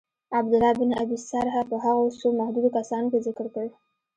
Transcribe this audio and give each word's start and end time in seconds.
عبدالله 0.37 0.73
بن 0.79 0.91
ابی 1.03 1.17
سرح 1.29 1.53
په 1.69 1.75
هغو 1.85 2.05
څو 2.19 2.27
محدودو 2.39 2.73
کسانو 2.77 3.11
کي 3.13 3.19
ذکر 3.27 3.45
کړ. 3.55 3.67